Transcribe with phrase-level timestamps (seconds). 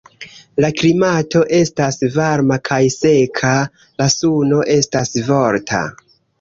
[0.63, 3.53] La klimato estas varma kaj seka;
[4.03, 5.87] la suno estas forta.